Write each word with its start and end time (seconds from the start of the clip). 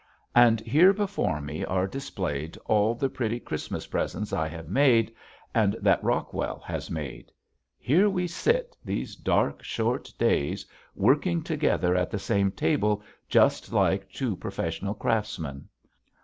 And 0.33 0.61
here 0.61 0.93
before 0.93 1.39
me 1.41 1.63
are 1.63 1.85
displayed 1.85 2.57
all 2.65 2.95
the 2.95 3.07
pretty 3.07 3.39
Christmas 3.39 3.85
presents 3.85 4.33
I 4.33 4.47
have 4.47 4.67
made 4.67 5.13
and 5.53 5.73
that 5.79 6.03
Rockwell 6.03 6.57
has 6.65 6.89
made. 6.89 7.31
Here 7.77 8.09
we 8.09 8.25
sit, 8.25 8.75
these 8.83 9.15
dark 9.15 9.61
short 9.61 10.11
days, 10.17 10.65
working 10.95 11.43
together 11.43 11.95
at 11.95 12.09
the 12.09 12.17
same 12.17 12.51
table 12.51 13.03
just 13.29 13.71
like 13.73 14.11
two 14.11 14.35
professional 14.35 14.95
craftsmen. 14.95 15.69